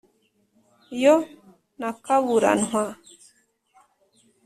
Yo 1.03 1.15
na 1.79 1.89
Kaburantwa 2.03 2.83